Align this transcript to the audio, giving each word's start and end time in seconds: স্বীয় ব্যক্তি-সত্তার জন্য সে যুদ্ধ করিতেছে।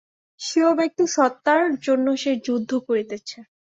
স্বীয় 0.39 0.71
ব্যক্তি-সত্তার 0.75 1.63
জন্য 1.85 2.07
সে 2.17 2.31
যুদ্ধ 2.45 2.71
করিতেছে। 2.87 3.37